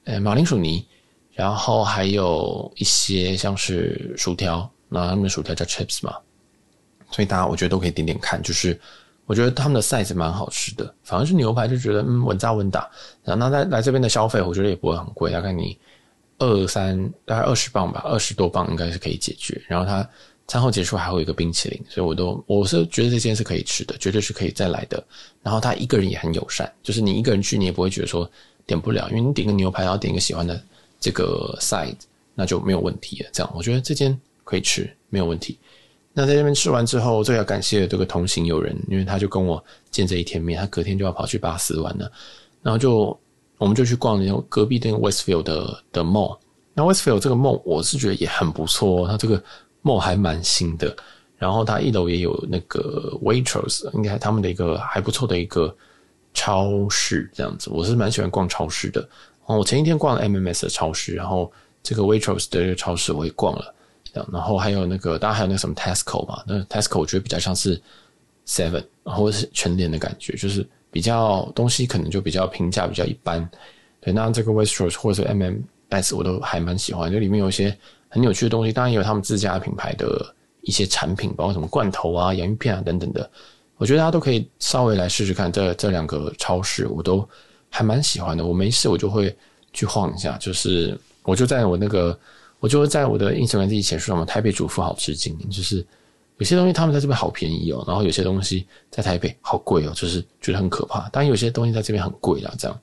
[0.05, 0.85] 哎、马铃薯泥。
[1.33, 6.15] 然后还有一些像是薯条，那他们薯条叫 chips 嘛，
[7.11, 8.41] 所以大家我觉得都可以点点看。
[8.41, 8.79] 就是
[9.25, 12.89] 我觉得他们的 size 蛮好吃的，反而是牛排就觉得嗯稳扎稳打。
[13.23, 15.77] 然后那在来这边的消费，我觉得也不会很贵，大概你
[16.39, 19.61] 二三大概二十磅吧，二十多磅应该是可以解决。
[19.67, 20.07] 然后它
[20.47, 25.03] 餐后结束还会有一个冰淇淋，所以我都我是觉得这间是可以吃的，绝对是可以再来的。
[25.43, 28.29] 然后他一个人也很友善，就是你一个人去你也不会觉得说
[28.65, 30.61] 点不了，因为你点个牛排然后点一个喜欢的。
[31.03, 31.97] 这个 side
[32.35, 33.29] 那就没有问题了。
[33.33, 35.57] 这样，我觉得这间可以吃，没有问题。
[36.13, 42.11] 那在这边吃完之后，最要感谢这个同行友人，因为他就跟我见这一天面，他隔天就要跑去巴斯玩了。
[42.61, 43.17] 然后就
[43.57, 46.37] 我们就去逛那种隔壁那个 Westfield 的的 mall。
[46.73, 49.41] 那 Westfield 这个 mall 我是觉得也很不错哦，它这个
[49.83, 50.95] mall 还蛮新的。
[51.37, 55.75] 然后它一楼也有那个 Waitrose，应该他们的一个还不错的一个
[56.33, 57.69] 超市这样子。
[57.73, 59.01] 我是蛮喜欢逛超市的。
[59.45, 63.73] 哦我前一天逛了 MMS 的超市，然后这个 Waitrose 的这个超市我也逛了，
[64.13, 67.79] 然后还有那个，当然还有那个什么 Tesco 嘛，那 Tesco 我觉得比较像是
[68.47, 73.49] Seven，或者是全联的感觉，就是比较东西可能就比较平价，比较一般。
[73.99, 77.77] 对，那这个 Waitrose 或者是 MMS 我都还蛮喜欢，就里面有一些
[78.09, 83.29] 很有趣的东西，当然也有他们自家品牌的一些产品，包括什么罐头啊、洋芋片啊等等的。
[83.77, 87.27] 我觉得大家都可以稍微来试试看这这两个超市，我都
[87.69, 88.45] 还蛮喜欢的。
[88.45, 89.35] 我没事我就会
[89.73, 92.17] 去晃一下，就是我就在我那个，
[92.61, 95.85] 我就会在我的 Instagram 自己写说什么台北主妇好吃惊，就是
[96.37, 101.09] 有些东西他们在这边好便宜哦，然后有些东西在台北好贵哦，就是觉得很可怕。
[101.09, 102.79] 当然有些东西在这边很贵啦，这样，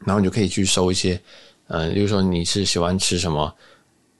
[0.00, 1.18] 然后你就可以去收一些，
[1.68, 3.50] 嗯，比如说你是喜欢吃什么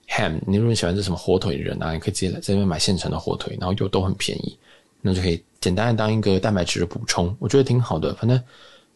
[0.08, 4.56] ham，你如果喜欢吃什么火腿的人啊，你可以直接在这边买现成的火腿，然后又都很便宜，
[5.02, 5.42] 那就可以。
[5.58, 8.14] 简单的当一个蛋白质的补充，我觉得挺好的。
[8.14, 8.40] 反正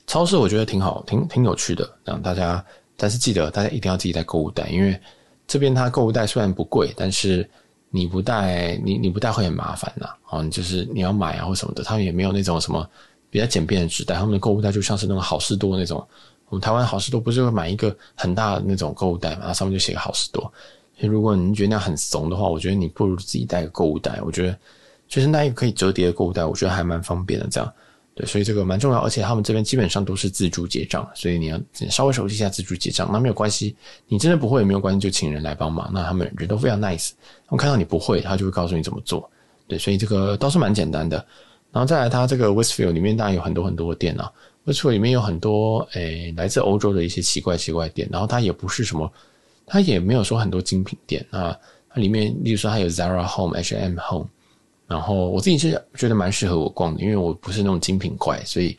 [0.07, 1.91] 超市我觉得挺好，挺挺有趣的。
[2.05, 2.65] 让大家，
[2.97, 5.01] 但是记得大家一定要自己带购物袋，因为
[5.51, 7.49] 这边它购物袋虽然不贵，但是
[7.91, 10.09] 你不带，你你不带会很麻烦呐。
[10.29, 12.89] 哦，就是你要买啊或什么的，他们也没有那种什么
[13.29, 16.07] 比较简便的纸袋，他们的购物袋就像是那种好事多那种。
[16.49, 19.53] 我们台湾好事多不是会买一个很大的那种购物袋嘛？
[19.53, 20.53] 上面就写个好事多。
[21.01, 24.21] 如果你觉得那样很怂的话，我觉得你不如自己带个购物袋。
[24.25, 24.57] 我觉得。
[25.09, 27.49] 就是那一个可以折叠的购物袋，我觉得还蛮方便的。
[27.51, 27.73] 这样，
[28.15, 28.99] 对，所以这个蛮重要。
[28.99, 33.09] 而且他们这边基本上都是自助结账，所以你要稍微熟悉一下自助结账。
[33.13, 33.75] 那没有关系，
[34.09, 35.91] 你真的不会也没有关系，就请人来帮忙。
[35.95, 37.11] 那他们人都非常 nice，
[37.47, 39.31] 他们看到你不会，他就会告诉你怎么做。
[39.69, 41.25] 对，所以这个倒是蛮简单的。
[41.73, 44.31] 然后再来，它这个 Westfield 里面当然有很多很多的店啊。
[44.67, 49.11] Westfield 里面有很多诶、来自欧洲的一些奇怪奇怪店，然后它也不是什么，
[49.67, 51.57] 它也没有说很多精品店啊。
[51.89, 54.29] 它里面，例如说它有 Zara Home、H&M Home。
[54.91, 58.77] 然后我自己是觉得蛮适合我逛的，因为我不是那种精品怪，所以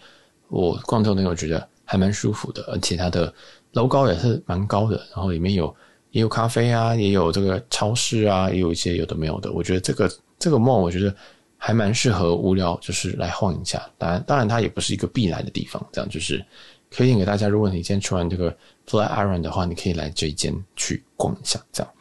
[0.49, 3.33] 我逛这种东西我觉得还蛮舒服的，而且它的
[3.71, 4.97] 楼高也是蛮高的。
[5.15, 5.73] 然后里面有
[6.09, 9.53] 也有咖啡啊，也有这个超市啊，也有一些有的没有的。
[9.53, 11.15] 我觉得这个这个 mall 我觉得
[11.55, 13.81] 还蛮适合无聊就是来晃一下。
[13.97, 16.45] 当然当然它也不是一个必来的地方，这样就是
[16.89, 17.47] 推荐给大家。
[17.47, 18.53] 如果你今天吃完这个
[18.85, 21.57] Flatiron 的话，你可以来这一间去逛一下。
[21.71, 21.93] 这样，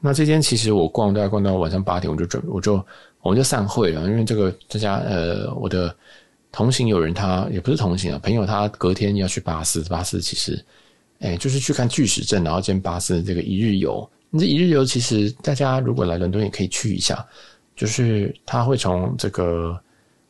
[0.00, 2.84] 那这间其实我逛大概逛到晚上八点，我就准我就。
[3.24, 5.96] 我们就散会了，因为这个这家呃，我的
[6.52, 10.62] 同行有人他也不是同行啊，朋友他隔天要去巴斯，巴斯其实，
[11.20, 14.06] 哎，就是去看巨石阵，然后见巴斯的这个一日游。
[14.28, 17.26] 你这一日游其实大家如果来伦敦也可以去一下，
[17.74, 19.74] 就是他会从这个，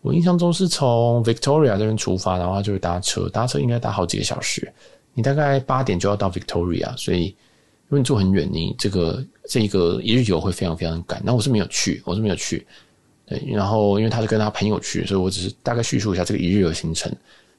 [0.01, 4.73] 我印象中是从 Victoria 这边出发，然后他就会搭车，搭车应该搭好几个小时，
[5.15, 7.35] 你大概八点就要到 Victoria，所以
[7.95, 11.23] 果你住很远，你这个这一个一日游会非常非常赶。
[11.25, 12.67] 那我是没有去，我是没有去。
[13.27, 17.11] 对，然后因为他是跟他朋友去，所以我只是大概叙述一下这个一日游行程，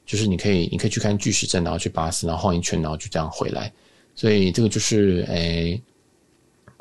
[0.05, 3.73] 就是你可以你可以去看巨石阵，然后去巴斯，然后晃一圈，然后就这样回来。
[4.13, 5.81] 所以这个就是诶，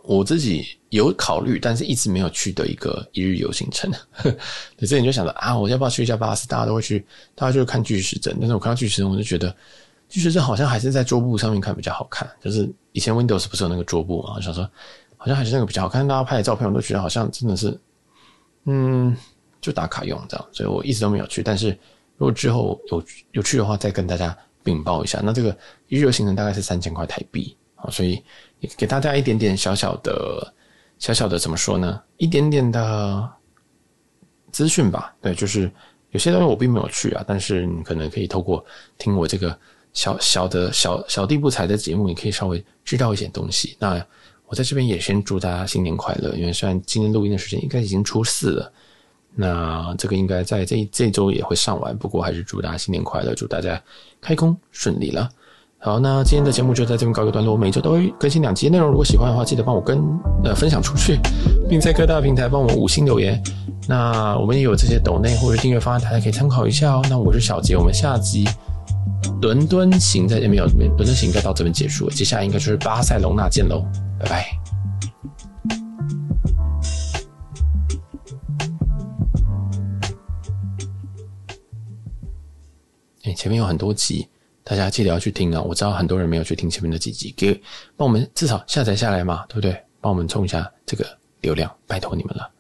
[0.03, 3.91] 我自己有考虑，但是一直没有去的一个一日游行程。
[4.77, 6.47] 对，所以你就想着啊，我要不要去一下巴斯？
[6.47, 8.37] 大家都会去，大家就会看巨石阵。
[8.39, 9.55] 但是我看到巨石阵，我就觉得
[10.09, 12.29] 巨石阵好像还是在桌布上面看比较好看。
[12.41, 14.35] 就是以前 Windows 不是有那个桌布嘛？
[14.37, 14.69] 我想说
[15.17, 16.07] 好像还是那个比较好看。
[16.07, 17.79] 大家拍的照片，我都觉得好像真的是。
[18.67, 19.15] 嗯，
[19.61, 21.43] 就打卡用这样，所以我一直都没有去。
[21.43, 21.69] 但是
[22.17, 25.21] 如果之后有有去的话，再跟大家禀报一下。
[25.23, 25.55] 那这个
[25.89, 28.23] 一日游行程大概是三千块台币啊，所以
[28.77, 30.55] 给大家一点点小小的、
[30.99, 32.01] 小小的怎么说呢？
[32.17, 33.31] 一点点的
[34.51, 35.15] 资讯吧。
[35.21, 35.71] 对，就是
[36.13, 38.65] 有些东西我并没有去啊，但是你可能可以透过
[38.97, 39.59] 听我这个
[39.95, 43.75] 小小的小小弟不才的节目，你可以稍微知道一些东西。
[43.79, 44.05] 那。
[44.47, 48.73] 我在这边也先祝大家新年快乐，因为虽然今天录音的时间应该已经初四了，
[49.35, 53.83] 那这个应该在这这周也会上完，不过还是祝大家新年快乐，祝大家
[54.21, 55.31] 开工顺利了。
[55.79, 59.99] 好，那今天的节目就在这边告一个段落，我每周都会更新两集内容，如果喜欢的话，记得帮我跟
[60.45, 61.19] 呃分享出去，
[61.67, 63.43] 并在各大平台帮我五星留言。
[63.89, 67.03] 那我们也有这些抖内或者订阅方案，大家可以参考一下哦。
[67.09, 68.47] 那我是小杰，我们下集。
[69.41, 73.87] 伦敦行在这边有，伦敦行应该到这边结束了，接下来应该就是巴塞隆纳见喽，
[74.19, 74.47] 拜拜。
[83.25, 84.29] 哎，前面有很多集，
[84.63, 85.61] 大家记得要去听啊！
[85.63, 87.55] 我知道很多人没有去听前面的几集，给
[87.97, 89.83] 帮我们至少下载下来嘛，对不对？
[90.01, 91.07] 帮我们冲一下这个
[91.41, 92.54] 流量，拜托你们了。